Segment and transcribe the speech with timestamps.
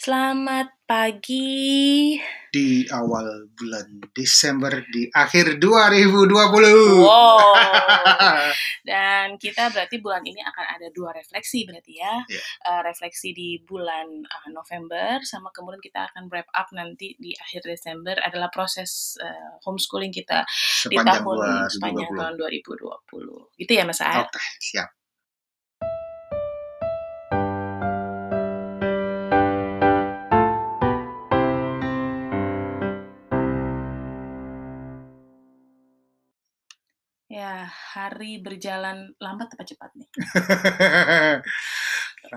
[0.00, 2.16] Selamat pagi.
[2.48, 7.04] di awal bulan Desember di akhir 2020.
[7.04, 7.52] Wow.
[8.90, 12.16] Dan kita berarti bulan ini akan ada dua refleksi berarti ya.
[12.32, 12.40] Iya.
[12.40, 17.68] Eh, refleksi di bulan eh, November sama kemudian kita akan wrap up nanti di akhir
[17.68, 20.48] Desember adalah proses eh, homeschooling kita
[20.88, 22.24] di Sepanjang tahun sepanjang 2020.
[22.24, 22.34] tahun
[23.52, 23.60] 2020.
[23.60, 24.32] Gitu ya Mas Aad?
[24.32, 24.99] Oke, siap.
[37.30, 37.62] Ya,
[37.94, 40.10] hari berjalan lambat apa cepat nih?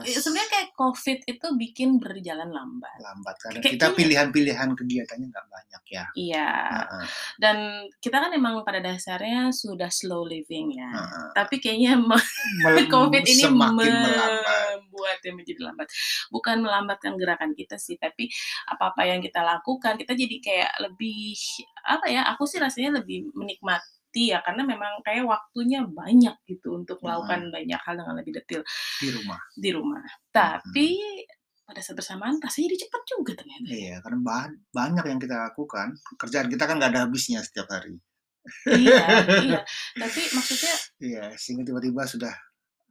[0.06, 2.98] Sebenarnya kayak COVID itu bikin berjalan lambat.
[3.02, 6.06] lambat karena Kayak kita pilihan-pilihan kegiatannya nggak banyak ya.
[6.14, 6.50] Iya.
[6.78, 7.06] Heeh,
[7.42, 7.58] Dan
[7.98, 10.94] kita kan emang pada dasarnya sudah slow living ya.
[10.94, 11.26] heeh.
[11.34, 12.30] Tapi kayaknya me-
[12.62, 13.90] Mel- COVID ini melambat.
[14.78, 15.88] membuatnya menjadi lambat.
[16.30, 18.30] Bukan melambatkan gerakan kita sih, tapi
[18.70, 21.34] apa-apa yang kita lakukan kita jadi kayak lebih
[21.82, 22.22] apa ya?
[22.38, 27.80] Aku sih rasanya lebih menikmati ya karena memang kayak waktunya banyak gitu untuk melakukan banyak
[27.82, 28.62] hal dengan lebih detail
[29.02, 29.40] di rumah.
[29.58, 30.02] di rumah.
[30.30, 30.88] Tapi
[31.64, 33.66] pada saat bersamaan rasanya jadi cepat juga ternyata.
[33.72, 35.96] Iya, karena ba- banyak yang kita lakukan.
[36.20, 37.98] Kerjaan kita kan nggak ada habisnya setiap hari.
[38.70, 39.08] iya,
[39.40, 39.60] iya.
[40.04, 42.36] Tapi maksudnya Iya, sehingga tiba-tiba sudah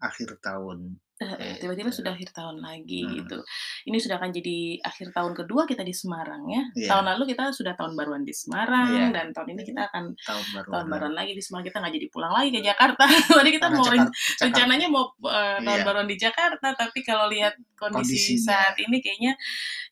[0.00, 0.96] akhir tahun.
[1.24, 1.94] Eh, Eh, tiba-tiba eh.
[1.94, 3.12] sudah akhir tahun lagi Hmm.
[3.16, 3.38] gitu.
[3.84, 6.62] Ini sudah akan jadi akhir tahun kedua kita di Semarang ya.
[6.72, 6.88] Iya.
[6.90, 9.06] Tahun lalu kita sudah tahun baruan di Semarang Iya.
[9.10, 10.68] dan tahun ini kita akan Tahun baru.
[10.68, 11.64] tahun baruan lagi di Semarang.
[11.64, 13.04] Kita nggak jadi pulang lagi ke Jakarta.
[13.38, 15.84] Tadi kita Karena mau ren- Jakarta- Jakarta- rencananya mau eh, tahun Iya.
[15.84, 18.46] baruan di Jakarta, tapi kalau lihat kondisi Kondisinya.
[18.46, 19.32] saat ini kayaknya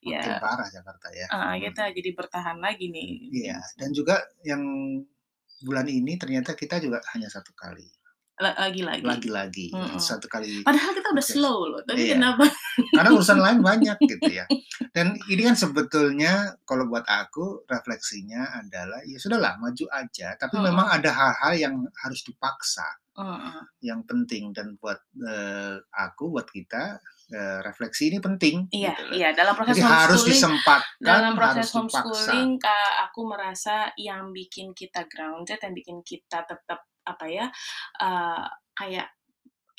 [0.00, 1.26] makin ya parah Jakarta ya.
[1.28, 3.10] ah, kita jadi bertahan lagi nih.
[3.44, 4.62] Iya, dan juga yang
[5.60, 7.84] bulan ini ternyata kita juga hanya satu kali,
[8.40, 9.04] La- Lagi-lagi.
[9.04, 10.00] lagi-lagi Mm-mm.
[10.00, 11.82] satu kali, Padahal kita udah slow loh.
[11.82, 12.16] Tapi Iya.
[12.16, 12.48] kenapa?
[12.96, 14.48] karena urusan lain banyak gitu ya.
[14.90, 20.66] Dan ini kan sebetulnya kalau buat aku refleksinya adalah ya sudahlah maju aja, tapi Mm-mm.
[20.66, 23.60] memang ada hal-hal yang harus dipaksa, Heeh.
[23.82, 26.96] yang penting dan buat eh, aku, buat kita
[27.28, 28.66] eh, refleksi ini penting.
[28.70, 29.28] Iya, gitu iya.
[29.30, 32.00] Dalam proses Jadi harus homeschooling, disempatkan, dalam proses harus dipaksa.
[32.00, 37.46] homeschooling, Kak, aku merasa yang bikin kita grounded, yang bikin kita tetap apa ya,
[38.00, 38.44] eh,
[38.76, 39.08] kayak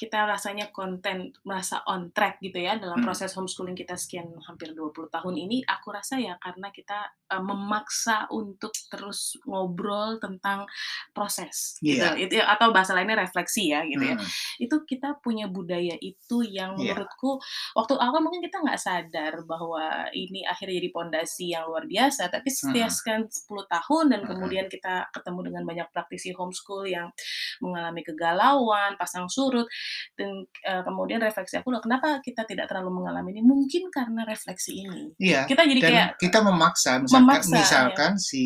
[0.01, 3.05] kita rasanya konten merasa on track gitu ya dalam Hmm.
[3.05, 8.25] proses homeschooling kita sekian hampir 20 tahun ini aku rasa ya karena kita eh, memaksa
[8.33, 10.65] untuk terus ngobrol tentang
[11.13, 12.17] proses gitu Iya.
[12.17, 14.25] itu atau bahasa lainnya refleksi ya gitu ya Hmm,
[14.59, 16.97] itu kita punya budaya itu yang Iya.
[16.97, 17.37] menurutku
[17.77, 22.49] waktu awal mungkin kita nggak sadar bahwa ini akhirnya jadi pondasi yang luar biasa tapi
[22.49, 22.97] setiap Mm-mm.
[22.97, 24.29] sekian 10 tahun dan Mm-mm.
[24.33, 27.13] kemudian kita ketemu dengan banyak praktisi homeschool yang
[27.61, 29.69] mengalami kegalauan pasang surut
[30.13, 30.29] dan
[30.63, 35.13] eh, kemudian refleksi aku loh kenapa kita tidak terlalu mengalami ini mungkin karena refleksi ini
[35.17, 35.45] Iya.
[35.49, 38.43] kita jadi dan kayak kita memaksa misalkan Memaksa, misalkan si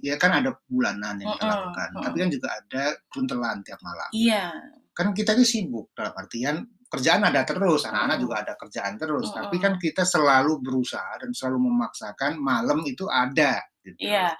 [0.00, 2.04] ya kan ada bulanan yang kita Mm-mm, lakukan mm-mm.
[2.04, 4.50] tapi kan juga ada kuntelan tiap malam iya
[4.96, 6.56] kan kita ini sibuk dalam artian
[6.88, 8.24] kerjaan ada terus anak-anak Mm-mm.
[8.24, 9.38] juga ada kerjaan terus Mm-mm.
[9.44, 14.08] tapi kan kita selalu berusaha dan selalu memaksakan malam itu ada gitu.
[14.08, 14.32] iya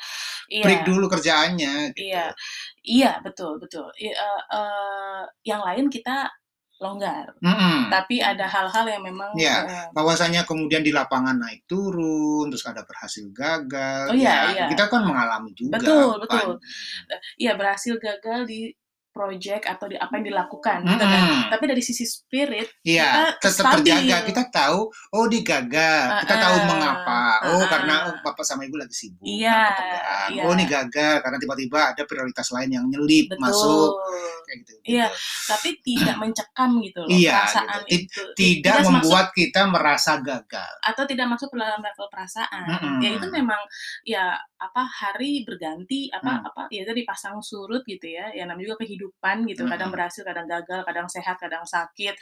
[0.48, 2.08] iya break dulu kerjaannya gitu.
[2.08, 2.26] Iya,
[2.84, 3.88] iya betul betul.
[4.00, 6.28] I- eh, eh, yang lain kita
[6.78, 7.91] longgar, Mm-mm.
[7.91, 12.87] tapi ada hal-hal yang memang Iya, eh, bahwasanya kemudian di lapangan naik turun terus ada
[12.87, 14.65] berhasil gagal Oh, iya, ya iya.
[14.71, 16.62] kita kan mengalami juga Betul, betul.
[17.34, 18.71] Iya berhasil gagal di
[19.19, 21.23] project atau di apa yang dilakukan gitu kan.
[21.27, 21.43] Mm-mm.
[21.51, 23.91] Tapi dari sisi spirit Iya, kita tetap stabil.
[23.91, 24.17] terjaga.
[24.23, 26.03] Kita tahu, oh dia gagal.
[26.23, 26.45] Kita Uh-uh.
[26.47, 27.23] tahu mengapa.
[27.43, 27.67] Oh, Uh-uh.
[27.67, 29.27] karena oh, bapak sama ibu lagi sibuk.
[29.27, 30.29] Iya, nangkep kerjaan.
[30.31, 30.43] iya.
[30.47, 33.43] Oh, ini gagal karena tiba-tiba ada prioritas lain yang nyelip betul.
[33.43, 33.91] masuk
[34.47, 34.73] kayak gitu.
[34.87, 35.19] Iya, gitu.
[35.50, 37.97] tapi tidak mencekam gitu loh Iya, perasaan gitu.
[37.99, 38.23] Itu.
[38.39, 40.73] Tidak masuk membuat kita merasa gagal.
[40.85, 42.65] atau tidak masuk ke dalam level perasaan.
[42.69, 43.00] Mm-mm.
[43.03, 43.61] Ya itu memang
[44.05, 44.25] ya
[44.59, 46.45] apa hari berganti apa Mm.
[46.45, 48.29] apa ya tadi pasang surut gitu ya.
[48.31, 49.07] Ya namanya juga kehidupan
[49.48, 49.64] gitu.
[49.66, 49.96] Kadang Mm-mm.
[49.96, 52.14] berhasil, kadang gagal, kadang sehat, kadang sakit,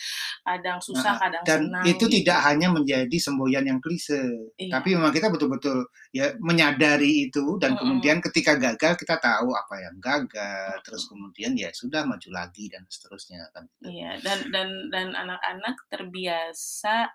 [0.42, 1.84] kadang susah, Nah, kadang Dan senang.
[1.86, 2.14] itu gitu.
[2.22, 4.22] tidak hanya menjadi semboyan yang klise,
[4.58, 4.78] Iya.
[4.78, 7.80] tapi memang kita betul-betul ya menyadari itu dan Mm-mm.
[7.82, 10.82] kemudian ketika gagal kita tahu apa yang gagal, Mm-mm.
[10.86, 13.66] terus kemudian ya sudah maju lagi dan seterusnya kan.
[13.82, 17.10] Iya, dan dan dan anak-anak terbiasa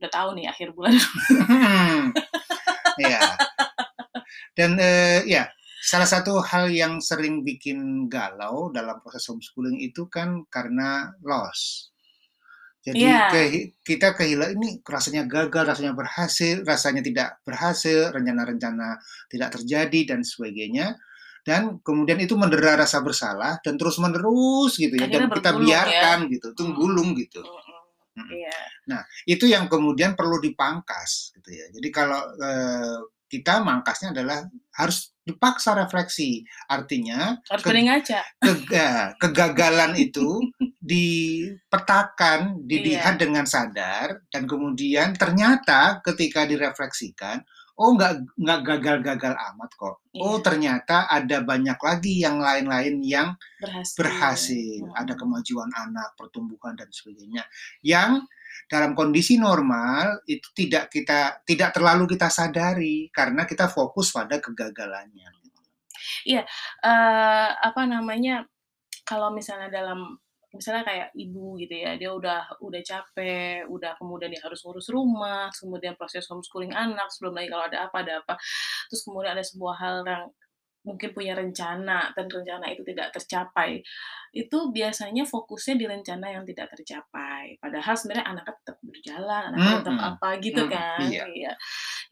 [0.00, 0.94] udah tahu nih akhir bulan.
[3.00, 3.20] ya.
[4.54, 5.50] Dan eh, ya,
[5.84, 11.92] salah satu hal yang sering bikin galau dalam proses homeschooling itu kan karena loss.
[12.84, 13.32] Jadi Iya.
[13.32, 19.00] kehi- kita kehilangan ini rasanya gagal, rasanya berhasil, rasanya tidak berhasil, rencana-rencana
[19.32, 20.92] tidak terjadi dan sebagainya.
[21.44, 25.04] Dan kemudian itu mendera rasa bersalah dan terus menerus gitu ya.
[25.08, 25.60] Akhirnya Dan kita ya.
[25.60, 26.76] biarkan gitu, itu Hmm.
[26.76, 27.40] gulung gitu.
[27.40, 27.80] Mm-mm.
[28.14, 28.30] Mhm.
[28.36, 28.56] Iya.
[28.88, 31.66] Nah, itu yang kemudian perlu dipangkas gitu ya.
[31.72, 32.96] Jadi kalau, eee,
[33.28, 34.44] kita mangkasnya adalah
[34.76, 36.44] harus dipaksa refleksi.
[36.68, 38.20] Artinya Harus ke ngaca.
[38.38, 40.38] kega kegagalan itu
[40.84, 42.66] dipetakan, Iya.
[42.68, 47.40] dilihat dengan sadar dan kemudian ternyata ketika direfleksikan,
[47.74, 49.96] oh nggak nggak gagal-gagal amat kok.
[50.22, 50.44] Oh Iya.
[50.46, 53.28] ternyata ada banyak lagi yang lain-lain yang
[53.58, 53.96] Berhasil.
[53.98, 54.80] berhasil.
[54.86, 54.94] Mhm.
[54.94, 57.42] Ada kemajuan anak, pertumbuhan dan sebagainya.
[57.82, 58.26] Yang
[58.70, 65.28] dalam kondisi normal itu tidak kita tidak terlalu kita sadari karena kita fokus pada kegagalannya.
[66.24, 66.44] Iya,
[66.84, 68.44] eee, apa namanya,
[69.04, 70.16] kalau misalnya dalam
[70.54, 75.50] misalnya kayak ibu gitu ya, dia udah udah capek, udah kemudian dia harus ngurus rumah,
[75.58, 78.34] kemudian proses homeschooling anak, sebelum lagi kalau ada apa ada apa,
[78.90, 80.24] terus kemudian ada sebuah hal yang
[80.84, 83.80] mungkin punya rencana dan rencana itu tidak tercapai,
[84.36, 87.56] itu biasanya fokusnya di rencana yang tidak tercapai.
[87.62, 90.02] Padahal sebenarnya anaknya tetap berjalan, anaknya tetap Mhm.
[90.02, 91.08] apa gitu Mhm, kan.
[91.08, 91.24] iya.
[91.24, 91.52] Iya.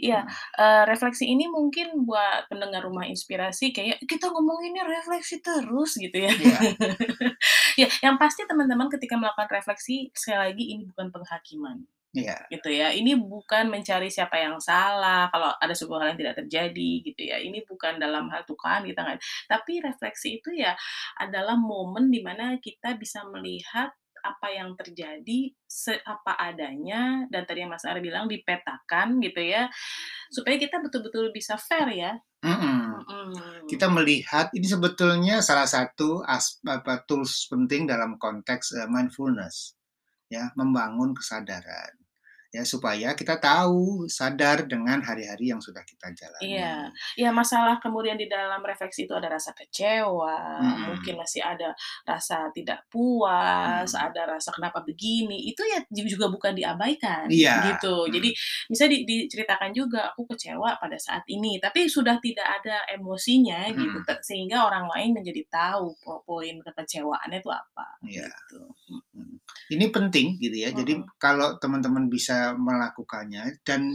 [0.02, 0.26] Iya,
[0.58, 6.32] eee, refleksi ini mungkin buat pendengar Rumah Inspirasi kayak, "Kita ngomonginnya refleksi terus," gitu ya.
[6.38, 6.58] Iya.
[7.80, 11.78] Ya, yang pasti teman-teman ketika melakukan refleksi, sekali lagi ini bukan penghakiman,
[12.14, 12.52] Iya.
[12.52, 12.90] gitu ya.
[12.94, 17.38] Ini bukan mencari siapa yang salah, kalau ada sebuah hal yang tidak terjadi, gitu ya.
[17.42, 19.20] Ini bukan dalam hal tuh kan kita nggak
[19.50, 20.74] tapi refleksi itu ya
[21.20, 27.70] adalah momen di mana kita bisa melihat apa yang terjadi seapa adanya dan tadi yang
[27.74, 29.66] Mas Ari bilang dipetakan gitu ya,
[30.30, 32.12] supaya kita betul-betul bisa fair ya.
[32.42, 33.06] Mhm.
[33.06, 33.66] Mhm.
[33.70, 39.78] Kita melihat ini sebetulnya salah satu as apa, tools penting dalam konteks, eee, mindfulness,
[40.26, 42.01] ya, membangun kesadaran.
[42.52, 46.52] Ya, supaya kita tahu, sadar dengan hari-hari yang sudah kita jalani.
[46.52, 46.92] Iya.
[47.16, 50.84] Ya masalah kemudian di dalam refleksi itu ada rasa kecewa, Mhm.
[50.92, 51.72] mungkin masih ada
[52.04, 54.04] rasa tidak puas, Mhm.
[54.04, 57.72] ada rasa kenapa begini, itu ya ju juga bukan diabaikan, Iya.
[57.72, 58.04] gitu.
[58.04, 58.12] Mhm.
[58.20, 58.28] Jadi
[58.68, 63.96] misalnya di diceritakan juga, "Aku kecewa pada saat ini," tapi sudah tidak ada emosinya gitu,
[63.96, 64.04] Mhm.
[64.04, 68.28] te sehingga orang lain menjadi tahu po poin kekecewaannya itu apa, Iya.
[68.28, 68.60] gitu.
[69.16, 69.40] Mhm.
[69.70, 70.70] Ini penting gitu ya.
[70.74, 71.06] Jadi Mhm.
[71.20, 73.86] kalau teman-teman bisa melakukannya dan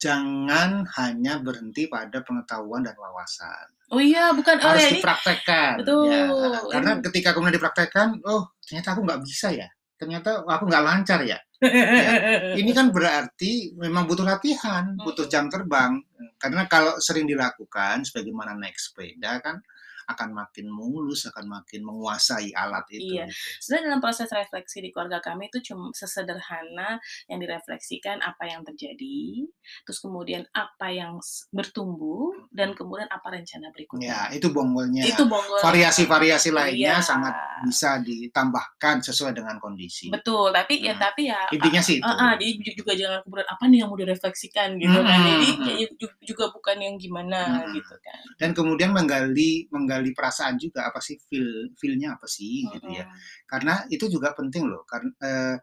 [0.00, 3.70] jangan hanya berhenti pada pengetahuan dan wawasan.
[3.92, 5.74] Oh iya, bukan oh Harus ya ini dipraktekkan.
[5.84, 6.24] betul, Ya,
[6.72, 9.68] karena ini ketika kemudian dipraktekkan, oh ternyata aku nggak bisa ya,
[10.00, 11.38] ternyata aku nggak lancar ya.
[11.62, 12.10] Ya,
[12.58, 16.02] ini kan berarti memang butuh latihan, butuh jam terbang.
[16.42, 19.62] Karena kalau sering dilakukan, sebagaimana naik sepeda kan
[20.08, 23.18] akan makin mulus, akan makin menguasai alat itu.
[23.18, 23.26] Iya.
[23.28, 23.36] gitu.
[23.60, 29.46] Sebenarnya dalam proses refleksi di keluarga kami itu cum sesederhana yang direfleksikan apa yang terjadi,
[29.84, 31.18] terus kemudian apa yang
[31.52, 34.16] bertumbuh, dan kemudian apa rencana Ya, berikutnya.
[34.32, 35.02] itu bonggolnya.
[35.04, 35.62] Itu bonggolnya.
[35.62, 37.04] Variasi-variasi lainnya Iya.
[37.04, 40.08] sangat bisa ditambahkan sesuai dengan kondisi.
[40.08, 41.00] Betul, tapi ya Mhm.
[41.00, 42.04] tapi ya Intinya sih itu.
[42.04, 45.18] heeh, jadi ju juga jangan kemudian, "Apa nih yang mau direfleksikan?" Gitu kan.
[45.22, 45.62] Jadi Mhm, mhm.
[45.62, 47.72] kayaknya ju juga bukan yang gimana Mhm.
[47.76, 48.20] gitu kan.
[48.40, 53.06] Dan kemudian menggali menggali perasaan juga, apa sih feel feel-nya apa sih gitu ya.
[53.46, 55.62] Karena itu juga penting loh, kar eee,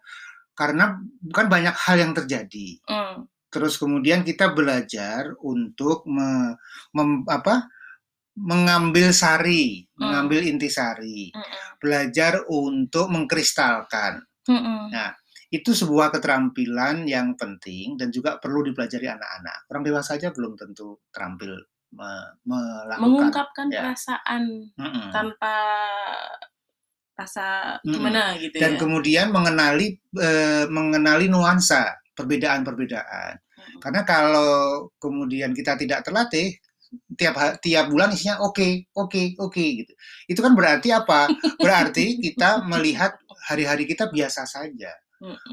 [0.56, 0.96] karena
[1.36, 2.80] kan banyak hal yang terjadi.
[2.88, 3.28] Mmm.
[3.52, 6.56] Terus kemudian kita belajar untuk me
[6.96, 7.68] mem apa,
[8.40, 10.00] mengambil sari, Mmm.
[10.00, 11.60] mengambil intisari, Mhm.
[11.84, 14.24] belajar untuk mengkristalkan.
[14.48, 14.96] Mhm.
[14.96, 15.12] Nah,
[15.50, 19.66] itu sebuah keterampilan yang penting dan juga perlu dipelajari anak-anak.
[19.74, 21.58] Orang dewasa aja belum tentu terampil
[21.90, 22.10] me
[22.46, 23.02] melakukan.
[23.02, 23.81] Mengungkapkan Ya.
[23.81, 24.44] perasaan
[24.78, 25.10] Mhm.
[25.10, 25.56] tanpa
[27.19, 27.92] rasa Mhm.
[27.92, 28.80] gimana gitu Dan ya.
[28.80, 33.36] kemudian mengenali, eee, mengenali nuansa, perbedaan-perbedaan.
[33.36, 33.80] Mhm.
[33.84, 36.56] Karena kalau kemudian kita tidak terlatih,
[37.19, 39.94] tiap tiap bulan isinya oke oke oke gitu.
[40.26, 41.30] Itu kan berarti apa?
[41.62, 43.14] Berarti kita melihat
[43.46, 44.90] hari-hari kita biasa saja.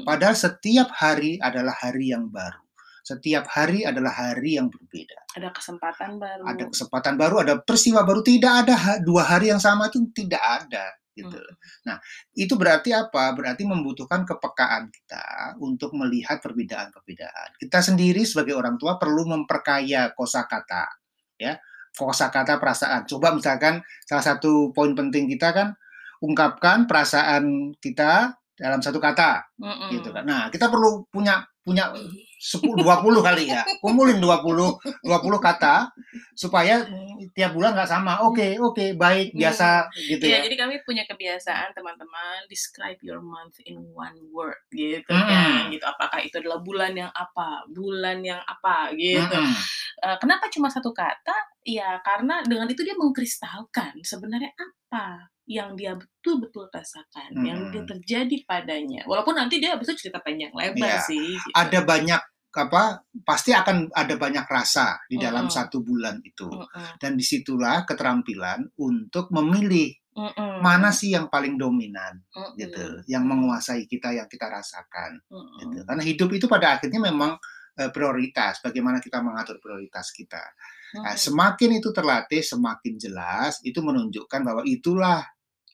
[0.07, 2.63] Padahal setiap hari adalah hari yang baru.
[3.07, 5.31] Setiap hari adalah hari yang berbeda.
[5.39, 6.43] Ada kesempatan baru.
[6.43, 10.91] Ada kesempatan baru, ada peristiwa baru, tidak ada 2 hari yang sama itu tidak ada,
[11.15, 11.39] gitu.
[11.39, 11.55] Mhm.
[11.87, 12.03] Nah,
[12.35, 13.31] itu berarti apa?
[13.31, 17.55] Berarti membutuhkan kepekaan kita untuk melihat perbedaan-perbedaan.
[17.55, 20.91] Kita sendiri sebagai orang tua perlu memperkaya kosakata,
[21.39, 21.55] ya.
[21.95, 23.07] Kosakata perasaan.
[23.07, 25.79] Coba misalkan salah satu poin penting kita kan
[26.19, 29.47] ungkapkan perasaan kita dalam satu kata,
[29.95, 30.27] gitu kan.
[30.27, 31.91] Nah, kita perlu punya punya
[32.39, 33.67] 10 20 kali ya.
[33.83, 35.91] Kumpulin 20 20 kata
[36.31, 36.87] supaya
[37.35, 38.23] tiap bulan nggak sama.
[38.23, 39.39] Oke oke, baik, Mhm.
[39.41, 39.69] biasa
[39.99, 40.43] gitu Iya, ya.
[40.47, 45.27] jadi kami punya kebiasaan teman-teman describe your month in one word gitu Mhm.
[45.27, 45.83] kan, gitu.
[45.83, 49.33] Apakah itu adalah bulan yang apa, bulan yang apa gitu.
[49.35, 49.53] Mhm.
[50.07, 51.35] Eee, kenapa cuma satu kata?
[51.67, 57.87] Ya karena dengan itu dia mengkristalkan sebenarnya apa yang dia betul-betul rasakan, yang dia Mhm.
[57.87, 59.01] terjadi padanya.
[59.07, 60.99] Walaupun nanti dia habis itu cerita panjang lebar Iya.
[60.99, 61.57] sih, gitu.
[61.59, 62.21] Ada banyak
[62.57, 65.45] apa, pasti akan ada banyak rasa di dalam.
[65.47, 66.49] 1 bulan itu.
[66.99, 69.93] Dan di situlah keterampilan untuk memilih
[70.59, 72.21] mana sih yang paling dominan
[72.57, 75.21] gitu, yang menguasai kita, yang kita rasakan
[75.61, 75.85] gitu.
[75.85, 77.37] Karena hidup itu pada akhirnya memang,
[77.77, 80.41] eee, prioritas, bagaimana kita mengatur prioritas kita.
[81.05, 85.21] Nah, semakin itu terlatih, semakin jelas, itu menunjukkan bahwa itulah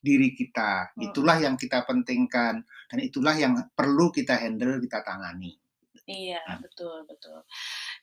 [0.03, 1.03] diri kita, Mhm.
[1.09, 2.59] itulah yang kita pentingkan,
[2.91, 5.55] dan itulah yang perlu kita handle, kita tangani.
[6.03, 6.59] Iya, Mmm.
[6.59, 7.39] betul betul.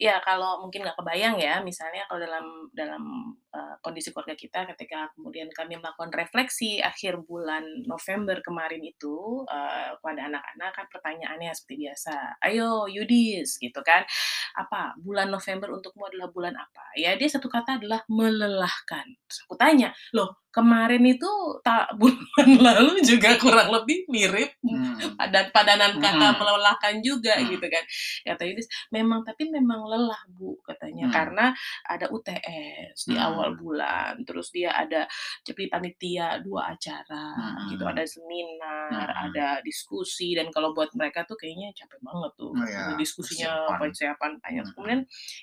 [0.00, 3.04] Ya kalau mungkin nggak kebayang ya, misalnya kalau dalam dalam,
[3.52, 10.00] eee, kondisi keluarga kita ketika kemudian kami melakukan refleksi akhir bulan November kemarin itu, eee,
[10.00, 14.08] kepada anak-anak kan pertanyaannya seperti biasa, "Ayo Yudis," gitu kan,
[14.56, 19.04] "apa bulan November untukmu adalah bulan apa?" Ya dia satu kata adalah melelahkan.
[19.28, 21.28] Terus aku tanya, "Loh kemarin itu
[21.62, 25.14] ta bulan lalu juga kurang lebih mirip, Mmm.
[25.16, 26.40] padan padanan kata Mhm.
[26.40, 27.48] melelahkan juga," Mmm.
[27.52, 27.84] gitu kan.
[28.28, 31.12] Kata Yudis, "Memang tapi memang lelah Bu," katanya, Mmm.
[31.12, 31.52] "karena
[31.90, 33.60] ada UTS di awal Mmm.
[33.60, 35.10] bulan, terus dia ada
[35.46, 37.90] jadi panitia 2 acara gitu, Mhm.
[37.90, 39.30] ada seminar, Mhm.
[39.30, 43.80] ada diskusi, dan kalau buat mereka tuh kayaknya capek banget tuh, Oh ya, diskusinya, persiapan.
[43.80, 44.14] panjang.
[44.58, 44.74] Mhm.
[44.76, 45.02] Kemudian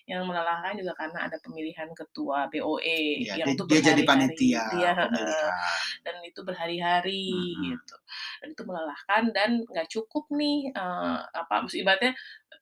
[0.10, 4.64] yang melelahkan juga karena ada pemilihan ketua BOE Iya, yang dia itu dia jadi panitia
[5.02, 5.58] pemilihan.
[6.06, 7.64] dan itu berhari-hari Mhm.
[7.64, 7.96] gitu.
[8.44, 12.14] Dan itu melelahkan dan nggak cukup nih, eee, apa, maksud ibaratnya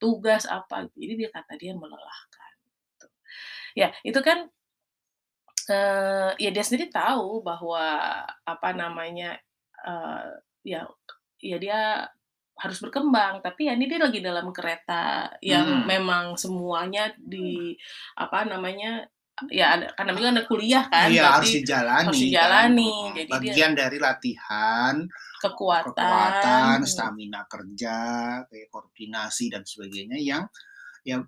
[0.01, 3.07] tugas apa, jadi dia kata dia melelahkan, gitu.
[3.79, 4.49] Ya itu kan
[5.69, 7.83] eee, ya dia sendiri tahu bahwa,
[8.45, 9.37] apa namanya,
[9.85, 10.25] eee,
[10.65, 10.81] ya
[11.41, 11.79] ya dia
[12.55, 15.87] harus berkembang, tapi ya ini dia lagi dalam kereta yang Mhm.
[15.89, 17.75] memang semuanya di
[18.17, 19.03] apa namanya,
[19.51, 22.87] ya ada kan namanya ada kuliah kan, Iya, harus dijalani harus kan, dijalani.
[22.87, 24.95] heeh, Jadi dia bagian dari latihan,
[25.43, 27.97] kekuatan, kekuatan, stamina kerja,
[28.47, 30.43] kayak koordinasi dan sebagainya yang
[31.03, 31.21] yang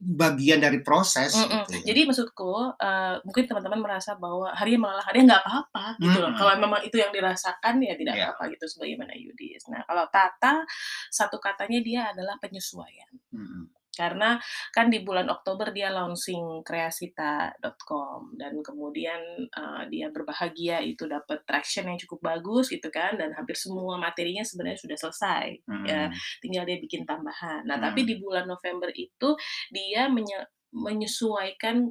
[0.00, 1.46] bagian dari proses Mhm.
[1.64, 1.84] gitu ya.
[1.92, 6.52] Jadi maksudku, eee, mungkin teman-teman merasa bahwa harinya melelahkan, ya nggak apa-apa gitu loh, kalau
[6.56, 6.62] Mhm.
[6.66, 8.26] memang itu yang dirasakan ya tidak Iya.
[8.34, 9.62] apa-apa gitu sebagaimana Yudis.
[9.70, 10.64] Nah kalau Tata,
[11.12, 13.12] satu katanya dia adalah penyesuaian.
[13.32, 13.70] Mhm.
[14.00, 14.40] Karena
[14.72, 19.20] kan di bulan Oktober dia launching kreasita.com dan kemudian,
[19.52, 24.40] eee, dia berbahagia itu dapat traction yang cukup bagus gitu kan, dan hampir semua materinya
[24.46, 25.46] sebenarnya sudah selesai,
[25.84, 26.20] ya Mhm.
[26.40, 27.68] tinggal dia bikin tambahan.
[27.68, 28.08] Nah tapi Mhm.
[28.08, 29.36] di bulan November itu
[29.74, 31.90] dia menye menyesuaikan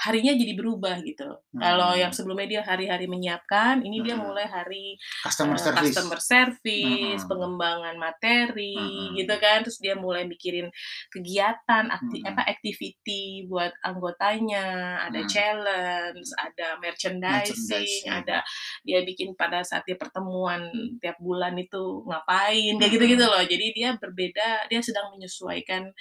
[0.00, 1.28] harinya jadi berubah gitu.
[1.60, 4.20] Kalau yang sebelumnya dia hari-hari menyiapkan, ini dia Mhm.
[4.20, 5.76] mulai hari, Customer eee, service.
[5.76, 7.28] customer service, Mhm.
[7.28, 9.16] pengembangan materi Mhm.
[9.18, 10.68] gitu kan, terus dia mulai mikirin
[11.12, 12.24] kegiatan, akti Mhm.
[12.24, 14.66] apa, activity buat anggotanya,
[15.10, 15.28] ada Mhm.
[15.28, 18.12] challenge, ada merchandising, Merchandising.
[18.12, 18.40] ada
[18.86, 22.96] dia bikin pada saat dia pertemuan tiap bulan itu ngapain, kayak Mhm.
[22.96, 23.42] gitu-gitu loh.
[23.44, 25.92] Jadi dia berbeda, dia sedang menyesuaikan,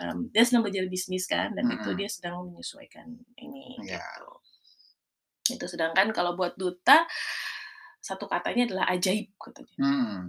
[0.00, 1.98] mmm, dia sedang belajar bisnis kan, dan itu Mhm.
[1.98, 3.08] dia sedang menyesuaikan
[3.46, 4.02] ini, Iya.
[4.02, 4.30] gitu.
[5.56, 7.06] Itu sedangkan kalau buat Duta,
[8.02, 9.76] satu katanya adalah ajaib katanya.
[9.78, 10.20] Mhm.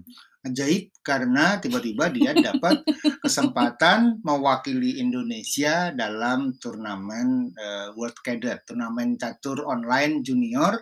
[0.50, 2.82] Ajaib karena tiba-tiba dia dapat
[3.26, 10.74] kesempatan mewakili Indonesia dalam turnamen, eee, World Cadet, turnamen catur online junior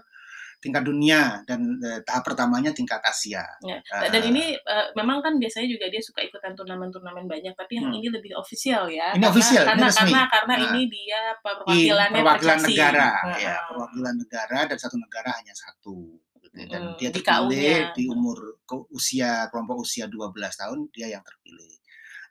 [0.66, 3.46] tingkat dunia dan, eee, tahap pertamanya tingkat Asia.
[3.64, 3.80] Ya,
[4.12, 4.30] dan Heeh.
[4.36, 7.96] ini, eee, memang kan biasanya juga dia suka ikutan turnamen-turnamen banyak, tapi yang Hmm.
[7.96, 10.14] ini lebih ofisial ya, Ini karena official, ini karena resmi.
[10.14, 10.66] karena karena Nah.
[10.70, 12.74] ini dia perwakilannya perwakilan prestasi.
[12.74, 13.68] negara, ya, Heeh.
[13.70, 17.96] perwakilan negara dan satu negara hanya satu, gitu ya, dan Mhm, dia di terpilih KU-nya.
[17.96, 21.74] di umur ke usia kelompok usia 12 tahun, dia yang terpilih.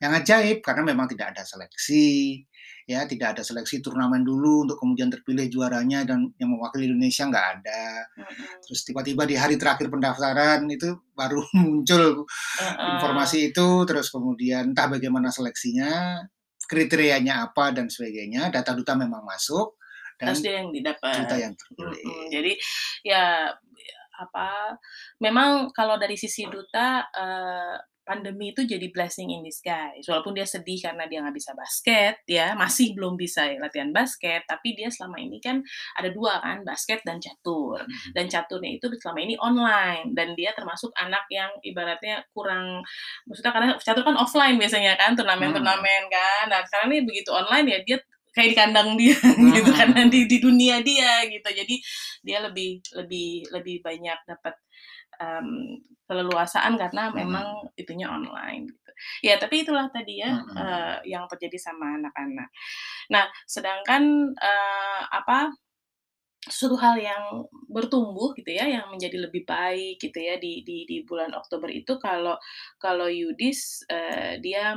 [0.03, 2.43] Yang ajaib karena memang tidak ada seleksi,
[2.85, 7.47] ya, tidak ada seleksi turnamen dulu untuk kemudian terpilih juaranya dan yang mewakili Indonesia nggak
[7.61, 7.85] ada.
[8.61, 12.29] Terus tiba-tiba di hari terakhir pendaftaran itu baru muncul
[12.97, 16.21] informasi itu, terus kemudian entah bagaimana seleksinya,
[16.69, 19.81] kriterianya apa dan sebagainya, data duta memang masuk
[20.21, 21.15] dan Terus dia yang didapat.
[21.27, 22.05] duta yang terpilih.
[22.31, 22.53] jadi
[23.03, 23.25] ya
[24.15, 24.79] apa,
[25.19, 30.05] memang kalau dari sisi duta, eee, pandemi itu jadi blessing in disguise.
[30.07, 34.77] Walaupun dia sedih karena dia nggak bisa basket ya, masih belum bisa latihan basket, tapi
[34.77, 35.65] dia selama ini kan
[35.97, 37.81] ada 2 kan, basket dan catur.
[37.83, 38.13] Mhm.
[38.13, 42.85] Dan caturnya itu selama ini online, dan dia termasuk anak yang ibaratnya kurang
[43.27, 46.45] maksudnya karena catur kan offline biasanya kan, turnamen-turnamen kan.
[46.53, 47.99] Nah sekarang ini begitu online ya dia
[48.35, 49.15] kayak di kandang dia
[49.57, 51.49] gitu karena di di dunia dia gitu.
[51.49, 51.77] Jadi
[52.21, 54.55] dia lebih lebih lebih banyak dapat,
[55.21, 57.15] mmm, keleluasaan karena Mhm.
[57.15, 58.91] memang itunya online gitu.
[59.27, 60.55] Ya tapi itulah tadi ya, Mhm.
[60.57, 62.49] eee, yang terjadi sama anak-anak.
[63.13, 65.53] Nah sedangkan, eee, apa
[66.45, 67.25] Suatu hal yang
[67.73, 71.97] bertumbuh gitu ya, yang menjadi lebih baik gitu ya di di di bulan Oktober itu
[71.97, 72.37] kalau
[72.77, 74.77] kalau Yudis, eee, dia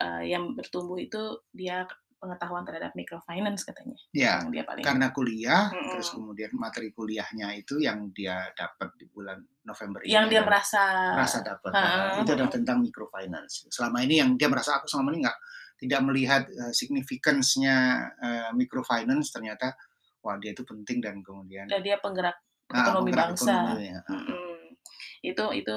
[0.00, 1.84] eee, yang bertumbuh itu dia
[2.16, 6.16] pengetahuan terhadap microfinance katanya, Ya, yang dia paling karena kuliah, terus mhm.
[6.16, 10.82] kemudian materi kuliahnya itu yang dia dapat di bulan November Yang ini dia adalah merasa
[11.06, 13.54] merasa dapat heeh itu adalah tentang microfinance.
[13.68, 15.38] Selama ini yang dia merasa, "Aku selama ini nggak
[15.76, 17.76] tidak melihat, eee, significance-nya,
[18.22, 19.76] eee, microfinance," ternyata,
[20.24, 22.36] wah dia itu penting dan kemudian Dan dia penggerak
[22.72, 24.10] heeh, ekonomi penggerak bangsa, ekonomi, heeh.
[24.10, 24.45] mhm.
[25.26, 25.76] Itu itu,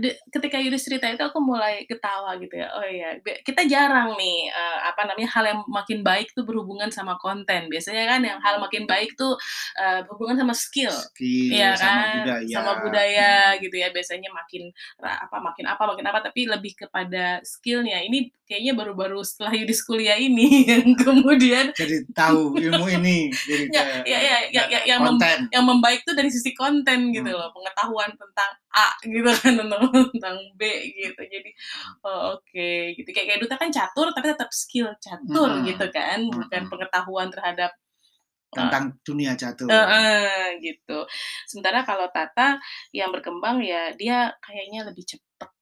[0.00, 4.48] de ketika Yudis cerita itu aku mulai ketawa gitu ya, oh iya, kita jarang nih,
[4.50, 7.68] eee, apa namanya, hal yang makin baik tuh berhubungan sama konten.
[7.72, 9.36] Biasanya kan yang hal makin baik tuh,
[9.78, 13.60] eee, berhubungan sama skill, Skill sama kan, budaya, sama budaya mhm.
[13.64, 14.62] gitu ya, biasanya makin
[15.02, 18.00] apa, makin apa makin apa, tapi lebih kepada skill-nya.
[18.06, 23.82] Ini kayaknya baru-baru setelah Yudis kuliah ini yang kemudian Jadi tahu ilmu ini, jadi Ya
[23.82, 25.16] kayak ya ya ya ya yang mem
[25.52, 27.38] yang membaik tuh dari sisi konten gitu Hmm.
[27.38, 28.31] loh, pengetahuan tentang
[28.72, 29.82] A gitu kan, tentang
[30.16, 30.62] tentang B
[30.96, 31.20] gitu.
[31.28, 31.50] Jadi,
[32.06, 36.18] oh oke gitu, kayak kayak Duta kan catur tapi tetap skill catur gitu Mhm, kan,
[36.32, 37.70] bukan pengetahuan terhadap
[38.56, 39.68] eee Tentang dunia catur.
[39.72, 41.06] heeh, gitu.
[41.50, 42.58] Sementara kalau Tata
[42.94, 45.50] yang berkembang ya dia kayaknya lebih cepet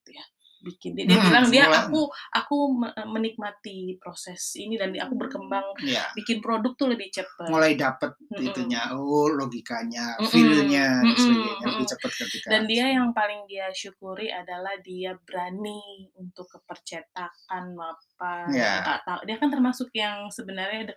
[0.63, 0.93] bikin.
[0.97, 6.05] Dia dia Mhm, bilang dia, "Aku aku me menikmati proses ini dan aku berkembang Iya.
[6.17, 8.41] bikin produk tuh lebih cepet." Mulai dapet Mhm.
[8.47, 13.47] itunya, oh logikanya, Mhm feel-nya dan mhm sebagainya, lebih cepet ketika Dan dia yang paling
[13.51, 18.83] dia syukuri adalah dia berani untuk ke percetakan, mapan, dia Iya.
[18.83, 20.91] nggak tahu dia kan termasuk yang sebenarnya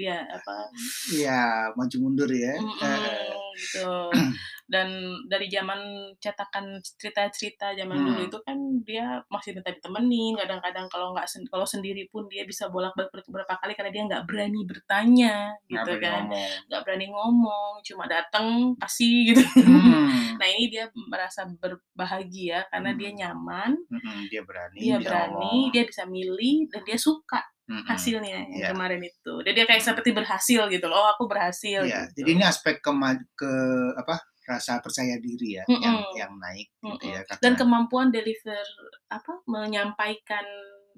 [0.00, 0.72] dia apa
[1.12, 2.64] Iya, maju mundur ya, heeh.
[2.64, 3.90] Mhm, gitu.
[4.68, 4.88] Dan
[5.32, 5.80] dari zaman
[6.20, 8.28] cetakan cerita-cerita zaman dulu Hmm.
[8.28, 12.68] itu kan dia masih minta ditemenin, kadang-kadang kalau nggak sen kalau sendiri pun dia bisa
[12.68, 15.36] bolak-balik ber beberapa kali karena dia nggak berani bertanya
[15.72, 16.22] gitu berani kan,
[16.68, 19.44] nggak berani ngomong, cuma dateng, kasih gitu.
[19.64, 20.36] Mhm.
[20.36, 23.18] Nah ini dia merasa berbahagia karena dia Mhm.
[23.24, 25.72] nyaman Mhm, dia berani, dia bisa berani, ngomong.
[25.72, 28.70] dia bisa milih, dan dia suka Mhm, hasilnya yang iya.
[28.70, 29.32] kemarin itu.
[29.44, 32.28] Dan dia kayak seperti berhasil gitu loh, "Oh aku berhasil," jadi gitu.
[32.34, 33.52] ini aspek kema ke
[34.02, 34.16] apa,
[34.50, 38.62] rasa percaya diri ya yang Mhm, yang naik gitu mhm, ya dan kemampuan deliver
[39.12, 40.46] apa, menyampaikan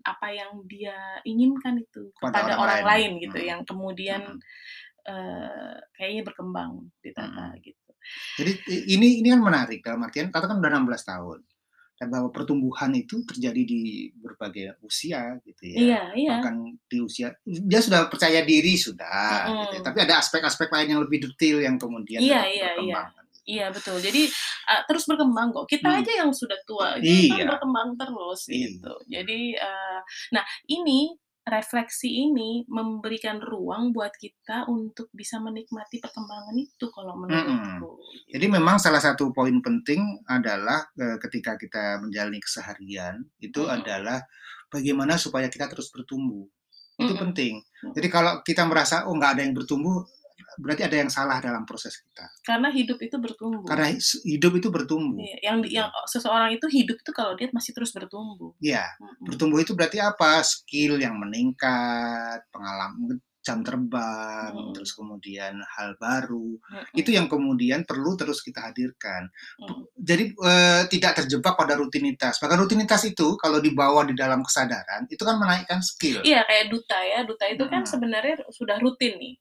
[0.06, 0.96] apa yang dia
[1.28, 4.40] inginkan itu Kepada kepada orang orang lain, lain gitu, mhm, yang kemudian, mhm.
[5.09, 6.72] eee, kayaknya berkembang
[7.04, 7.61] di Tata Mhm.
[7.62, 7.90] gitu.
[8.38, 8.52] Jadi
[8.96, 11.38] ini ini kan menarik dalam artian Tata kan udah 16 tahun,
[12.08, 16.36] bahwa pertumbuhan itu terjadi di berbagai usia gitu ya, Iya iya.
[16.36, 16.54] bahkan
[16.88, 21.20] di usia dia sudah percaya diri sudah gitu ya, tapi ada aspek-aspek lain yang lebih
[21.28, 22.96] detail yang kemudian Iya iya iya.
[22.96, 23.40] berkembang gitu.
[23.50, 24.22] Iya betul, jadi,
[24.70, 25.98] eee, terus berkembang kok, kita Mhm.
[26.04, 27.48] aja yang sudah tua itu kan Iya.
[27.50, 28.92] berkembang terus gitu.
[29.10, 29.20] Iya.
[29.20, 29.98] Jadi, eee,
[30.36, 31.16] nah ini,
[31.56, 37.90] refleksi ini memberikan ruang buat kita untuk bisa menikmati perkembangan itu kalau menurutku,
[38.30, 38.50] jadi gitu.
[38.50, 43.70] memang salah satu poin penting adalah, eee, ketika kita menjalani keseharian, itu Mhm.
[43.70, 44.22] adalah
[44.70, 46.46] bagaimana supaya kita terus bertumbuh,
[46.98, 47.62] itu Mhm, penting.
[47.94, 50.06] Jadi kalau kita merasa, "Oh nggak ada yang bertumbuh,"
[50.61, 52.26] berarti ada yang salah dalam proses kita.
[52.46, 53.66] Karena hidup itu bertumbuh.
[53.68, 53.88] Karena
[54.26, 56.11] hidup itu bertumbuh, Iya, yang yang gitu.
[56.11, 59.24] seseorang itu hidup itu kalau dia masih terus bertumbuh, Iya, mhm.
[59.26, 60.40] bertumbuh itu berarti apa?
[60.44, 64.76] Skill yang meningkat, pengalaman jam terbang, Mhm.
[64.76, 66.61] terus kemudian hal baru,
[66.92, 67.16] itu Mhm.
[67.16, 69.33] yang kemudian perlu terus kita hadirkan.
[69.64, 69.85] P Mhm.
[69.96, 75.24] jadi, eee, tidak terjebak pada rutinitas, bahkan rutinitas itu kalau dibawa di dalam kesadaran, itu
[75.24, 76.20] kan menaikkan skill.
[76.20, 77.88] Iya kayak Duta ya, Duta itu kan Mhm.
[77.88, 79.35] sebenarnya sudah rutin nih,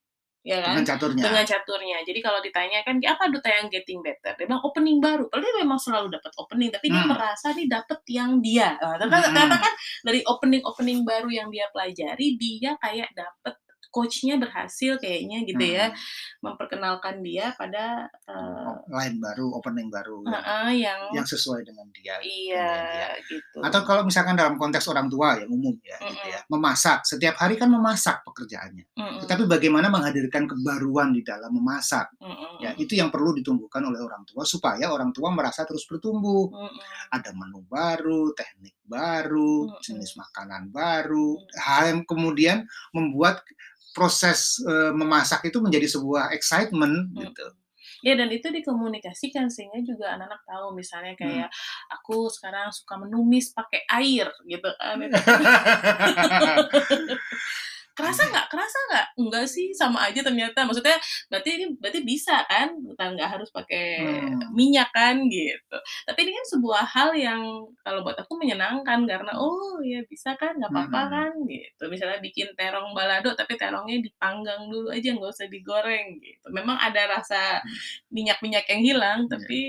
[0.46, 1.24] ya kan, Dengan caturnya.
[1.24, 1.98] dengan caturnya.
[2.08, 5.56] Jadi kalau ditanya kan, "Apa Duta yang getting better?" Dia bilang, "Opening baru." Padahal dia
[5.64, 7.10] memang selalu dapat opening, tapi dia Mmm.
[7.10, 8.76] merasa nih dapet yang dia.
[8.80, 9.64] Eee, ternyata ternyata Mhm.
[9.64, 9.74] kan
[10.08, 13.56] dari opening-opening baru yang dia pelajari, dia kayak dapet
[13.90, 15.98] coach-nya berhasil kayaknya gitu ya, Mhm.
[16.46, 21.88] memperkenalkan dia pada, O eee line baru, opening baru yang Heeh, yang yang sesuai dengan
[21.98, 23.08] dia, Iya, dengan dia.
[23.26, 23.58] gitu.
[23.66, 27.58] Atau kalau misalkan dalam konteks orang tua yang umum ya, gitu ya, memasak, setiap hari
[27.58, 29.20] kan memasak pekerjaannya, Mhm.
[29.26, 32.30] tetapi bagaimana menghadirkan kebaruan di dalam memasak, Mhm
[32.62, 32.82] ya mhm.
[32.84, 36.54] itu yang perlu ditumbuhkan oleh orang tua supaya orang tua merasa terus bertumbuh.
[36.54, 36.80] Mhm.
[37.10, 40.22] Ada menu baru, teknik baru, jenis Mhm.
[40.22, 41.48] makanan baru, Mhm.
[41.58, 42.58] hal yang kemudian
[42.94, 43.42] membuat
[43.96, 47.24] proses, eee, memasak itu menjadi sebuah excitement Mhm.
[47.26, 47.46] gitu.
[48.06, 51.20] Ya dan itu dikomunikasikan sehingga juga anak-anak tahu misalnya Mmm.
[51.20, 51.50] kayak,
[52.00, 55.42] "Aku sekarang suka menumis pakai air," gitu itu kan
[58.00, 58.48] kerasa nggak?
[58.48, 59.06] Kerasa nggak?
[59.20, 60.64] Enggak sih sama aja ternyata.
[60.64, 60.96] Maksudnya
[61.28, 62.72] berarti ini berarti bisa kan?
[62.96, 64.56] Nggak harus pakai Hmm.
[64.56, 65.20] minyak kan?
[65.28, 65.78] Gitu.
[66.08, 67.42] Tapi ini kan sebuah hal yang
[67.84, 70.56] kalau buat aku menyenangkan karena oh ya bisa kan?
[70.56, 71.12] Nggak apa-apa Hmm.
[71.12, 71.32] kan?
[71.46, 71.84] Gitu.
[71.92, 76.48] Misalnya bikin terong balado tapi terongnya dipanggang dulu aja nggak usah digoreng gitu.
[76.56, 77.60] Memang ada rasa
[78.10, 79.32] minyak-minyak yang hilang Iya.
[79.36, 79.60] tapi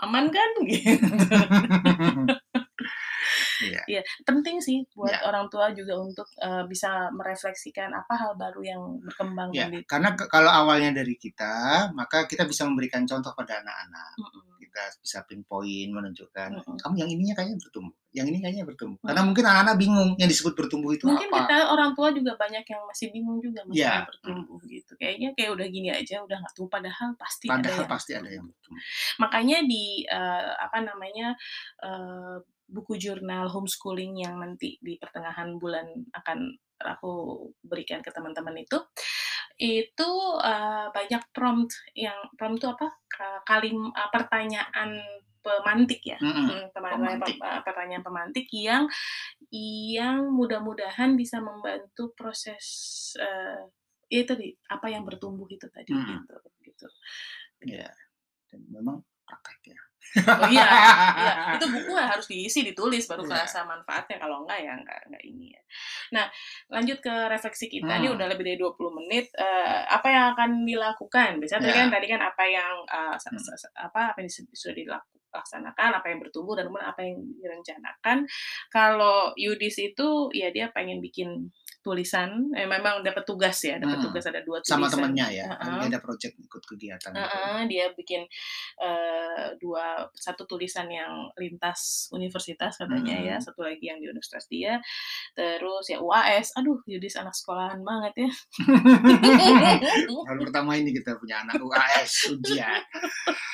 [0.00, 0.50] aman kan?
[0.68, 0.96] Gitu
[3.60, 3.82] Iya.
[3.86, 5.20] Iya, penting sih buat Ya.
[5.24, 10.12] orang tua juga untuk eh, bisa merefleksikan apa hal baru yang berkembang Ya, di karena
[10.12, 11.52] ke- kalau awalnya dari kita,
[11.92, 14.12] maka kita bisa memberikan contoh pada anak-anak.
[14.16, 14.48] Mm-mm.
[14.60, 16.76] Kita bisa pinpoint, menunjukkan, Mm-mm.
[16.78, 19.02] kamu yang ininya kayaknya bertumbuh, yang ini kayaknya bertumbuh.
[19.02, 21.36] Karena mungkin anak-anak bingung yang disebut bertumbuh itu Mungkin apa.
[21.42, 24.06] kita orang tua juga banyak yang masih bingung juga masalah Ya.
[24.06, 24.92] bertumbuh gitu.
[24.94, 28.30] Kayaknya kayak udah gini aja, udah nggak tumbuh padahal pasti ada Padahal yang pasti ada
[28.30, 28.82] yang bertumbuh.
[29.18, 31.34] makanya di eh, apa namanya
[31.82, 32.36] eh,
[32.70, 37.12] buku jurnal homeschooling yang nanti di pertengahan bulan akan aku
[37.60, 38.78] berikan ke teman-teman itu
[39.60, 44.90] itu eh, banyak prompt yang prompt itu apa Ka- kalim eh, pertanyaan
[45.40, 46.20] pemantik ya.
[46.20, 47.36] Hmm, pertanyaan, Pemantik.
[47.40, 48.84] pem- pertanyaan pemantik yang
[49.52, 52.64] yang mudah-mudahan bisa membantu proses
[53.16, 53.60] eh,
[54.10, 56.06] ya itu tadi apa yang bertumbuh itu tadi Mm.
[56.06, 56.86] gitu gitu
[57.60, 57.92] Ya.
[58.48, 59.80] Dan memang praktek ya.
[60.26, 63.30] Oh iya, iya, itu buku harus diisi, ditulis baru Iya.
[63.30, 64.18] kerasa manfaatnya.
[64.18, 65.62] Kalau enggak ya enggak enggak ini ya.
[66.10, 66.26] Nah,
[66.68, 68.00] lanjut ke refleksi kita.
[68.00, 68.16] Ini Hmm.
[68.18, 69.30] udah lebih dari 20 menit.
[69.32, 71.38] Eh, apa yang akan dilakukan?
[71.38, 71.78] Biasanya tadi Ya.
[71.78, 73.38] kan tadi kan apa yang Hmm.
[73.38, 78.18] sa- apa apa yang sudah dilaksanakan, apa yang bertumbuh dan kemudian apa yang direncanakan.
[78.68, 84.06] Kalau Yudis itu ya dia pengen bikin tulisan, eh, memang dapat tugas ya, dapat Hmm.
[84.08, 84.76] tugas ada dua tulisan.
[84.76, 85.46] Sama temennya ya.
[85.48, 85.88] Heeh.
[85.88, 87.10] Dia ada project ikut kegiatan.
[87.10, 87.20] gitu.
[87.20, 88.22] Heeh, dia bikin
[88.80, 93.44] eh, dua satu tulisan yang lintas universitas katanya ya, Hmm.
[93.44, 94.80] satu lagi yang di universitas dia,
[95.32, 98.30] terus ya UAS, aduh Yudis anak sekolahan banget ya.
[100.28, 102.80] Baru pertama ini kita punya anak UAS ujian.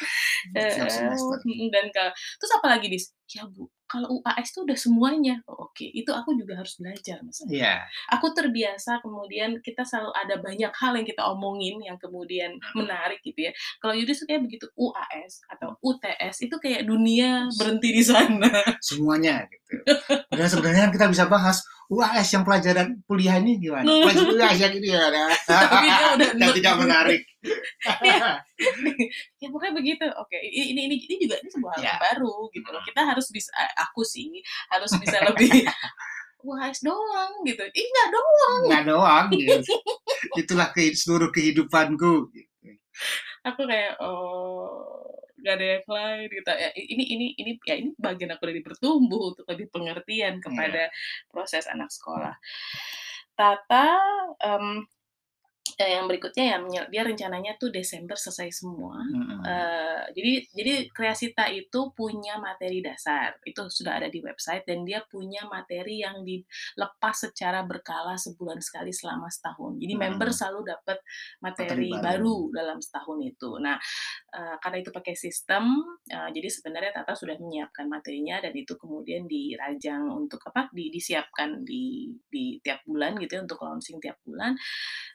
[0.46, 2.04] Mm, dan ke
[2.38, 3.10] terus apa lagi dis?
[3.34, 5.42] Ya bu, kalau UAS tuh udah semuanya.
[5.46, 7.44] Oh, Oke, itu aku juga harus belajar mas.
[7.44, 7.84] Iya.
[8.16, 12.80] Aku terbiasa kemudian kita selalu ada banyak hal yang kita omongin yang kemudian Hmm.
[12.84, 13.52] menarik gitu ya.
[13.78, 18.48] Kalau Yudis kayak begitu UAS atau UTS itu kayak dunia berhenti di sana.
[18.80, 19.84] Semuanya gitu.
[20.32, 23.86] Dan sebenarnya kan kita bisa bahas UAS yang pelajaran kuliah ini gimana?
[23.86, 25.20] Pelajaran UAS yang ini gimana?
[25.46, 27.22] Tapi dia udah Dan tidak menarik.
[29.42, 30.06] ya pokoknya begitu.
[30.18, 31.86] Oke, ini ini ini, juga ini sebuah hal Ya.
[31.94, 32.82] yang baru gitu loh.
[32.82, 34.42] Kita harus bisa aku sih
[34.74, 35.62] harus bisa lebih
[36.42, 37.62] UAS doang gitu.
[37.62, 38.62] Ih nggak doang.
[38.66, 39.72] Nggak doang gitu.
[40.34, 42.34] Itulah ke, seluruh kehidupanku.
[42.34, 42.50] Gitu.
[43.46, 44.65] Aku kayak oh
[45.46, 46.50] gak ada yang lain gitu.
[46.50, 50.90] Ya, ini ini ini ya ini bagian aku dari bertumbuh untuk lebih pengertian kepada
[51.30, 52.34] proses anak sekolah.
[53.38, 53.86] Tata
[54.42, 54.82] em,
[55.74, 59.02] eh, yang berikutnya ya dia rencananya tuh Desember selesai semua.
[59.10, 59.42] Mm-mm.
[59.42, 65.02] Eh, jadi jadi Kreasita itu punya materi dasar itu sudah ada di website dan dia
[65.10, 69.76] punya materi yang dilepas secara berkala sebulan sekali selama setahun.
[69.82, 70.02] Jadi Hmm.
[70.16, 70.98] member selalu dapat
[71.42, 72.04] materi, Materi baru.
[72.06, 72.36] baru.
[72.56, 73.50] dalam setahun itu.
[73.60, 73.76] Nah
[74.36, 75.64] eh, karena itu pakai sistem,
[76.06, 80.68] eh, jadi sebenarnya Tata sudah menyiapkan materinya dan itu kemudian dirajang untuk apa?
[80.72, 84.54] Di, disiapkan di di tiap bulan gitu ya untuk launching tiap bulan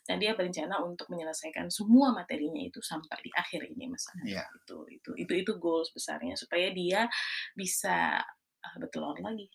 [0.07, 4.10] dan dia berencana untuk menyelesaikan semua materinya itu sampai di akhir ini mas.
[4.25, 4.41] Iya.
[4.65, 7.06] itu itu itu itu goals besarnya supaya dia
[7.54, 8.17] bisa
[8.65, 9.45] ah, bertelur lagi.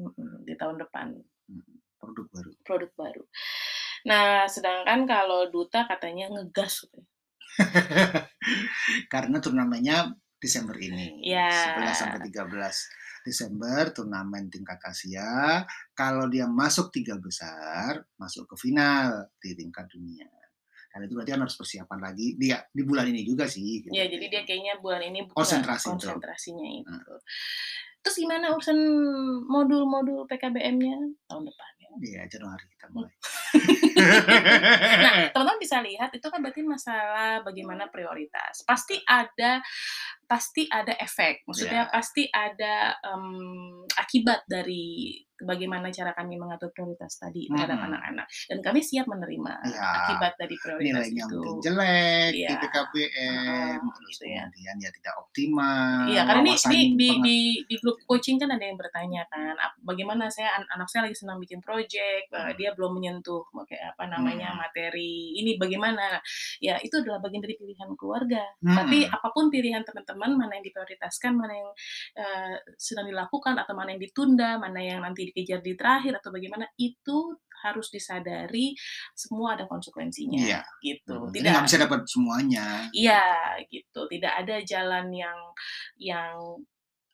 [0.00, 1.12] Mm-mm, di tahun depan
[1.96, 2.50] Produk baru.
[2.64, 3.24] produk baru
[4.06, 6.86] nah sedangkan kalau duta katanya ngegas.
[9.12, 11.26] Karena turnamennya Desember ini.
[11.26, 11.50] Ya.
[11.80, 12.46] 11 sampai 13
[13.26, 15.66] Desember turnamen tingkat Asia.
[15.90, 20.30] Kalau dia masuk tiga besar, masuk ke final di tingkat dunia.
[20.94, 23.84] Dan itu berarti kan harus persiapan lagi dia di bulan ini juga sih.
[23.84, 23.92] gitu.
[23.92, 26.08] ya jadi dia kayaknya bulan ini Konsentrasi itu.
[26.08, 27.14] konsentrasinya itu
[28.00, 28.78] terus gimana urusan
[29.50, 33.12] modul-modul PKBM-nya tahun depan Iya, Januari kita mulai.
[33.96, 38.60] Nah, teman-teman bisa lihat itu kan berarti masalah bagaimana prioritas.
[38.68, 39.64] Pasti ada
[40.28, 41.48] pasti ada efek.
[41.48, 41.90] Maksudnya Ya.
[41.90, 43.24] pasti ada em,
[43.96, 47.88] akibat dari bagaimana cara kami mengatur prioritas tadi terhadap Mm-mm.
[47.92, 48.26] anak-anak.
[48.46, 49.84] Dan kami siap menerima Ya.
[50.04, 51.36] akibat dari prioritas nilainya itu.
[51.36, 52.48] mungkin jelek di Iya.
[52.58, 54.42] PKBM, Ah, terus gitu ya.
[54.46, 56.00] kemudian ya tidak optimal.
[56.06, 60.28] Iya, karena ini di, di, di, di grup coaching kan ada yang bertanya kan, bagaimana
[60.28, 62.52] saya an- anak saya lagi senang bikin project, Hmm.
[62.54, 64.60] dia belum menyentuh kayak apa namanya Hmm.
[64.62, 66.20] materi ini bagaimana?
[66.58, 68.42] Ya itu adalah bagian dari pilihan keluarga.
[68.62, 68.76] Hmm.
[68.76, 71.70] Tapi apa pun pilihan teman-teman, mana yang diprioritaskan, mana yang
[72.16, 76.66] eh, sedang dilakukan atau mana yang ditunda, mana yang nanti dikejar di terakhir atau bagaimana
[76.78, 77.34] itu
[77.64, 78.76] harus disadari
[79.16, 80.60] semua ada konsekuensinya, Iya.
[80.84, 81.26] gitu.
[81.32, 82.66] Jadi Tidak nggak bisa dapat semuanya.
[82.94, 83.24] Iya,
[83.72, 84.00] gitu.
[84.06, 85.38] Tidak ada jalan yang
[85.98, 86.36] yang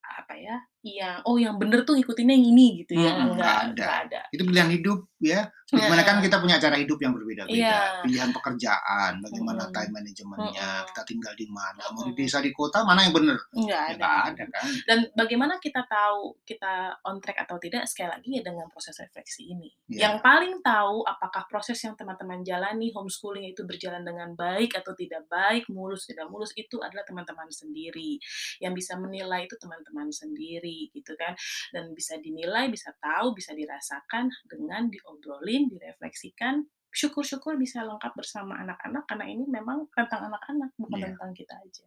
[0.03, 3.66] apa ya, yang, "Oh yang bener tuh ngikutinnya yang ini," gitu ya, nggak enggak ada.
[3.71, 4.21] enggak ada.
[4.35, 5.40] Itu pilihan hidup ya,
[5.71, 6.27] sebagaimana kan Heeh.
[6.27, 8.03] kita punya cara hidup yang berbeda-beda, Iya.
[8.03, 9.73] pilihan pekerjaan, bagaimana Mhm.
[9.73, 10.87] time manajemennya, Mhm.
[10.90, 12.18] kita tinggal di mana, mau di Mhm.
[12.18, 13.38] desa, di kota, mana yang bener?
[13.55, 13.95] Nggak Ya ada.
[13.95, 14.71] nggak ada kan.
[14.90, 19.55] Dan bagaimana kita tahu kita on track atau tidak, sekali lagi ya dengan proses refleksi
[19.55, 19.71] ini.
[19.87, 20.25] Yang Iya.
[20.27, 25.71] paling tahu apakah proses yang teman-teman jalani, homeschooling itu berjalan dengan baik atau tidak baik,
[25.71, 28.18] mulus tidak mulus, itu adalah teman-teman sendiri.
[28.59, 31.37] Yang bisa menilai itu teman-teman sendiri, gitu kan.
[31.75, 39.09] Dan bisa dinilai, bisa tahu, bisa dirasakan dengan diobrolin, direfleksikan, syukur-syukur bisa lengkap bersama anak-anak,
[39.09, 41.07] karena ini memang tentang anak-anak, bukan Iya.
[41.17, 41.85] tentang kita aja.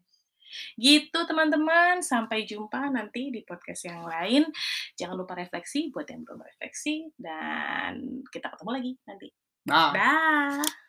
[0.80, 4.48] Gitu teman-teman, sampai jumpa nanti di podcast yang lain.
[4.96, 9.28] Jangan lupa refleksi buat yang belum refleksi, dan kita ketemu lagi nanti.
[9.66, 9.92] Dah.
[9.94, 10.85] Dah.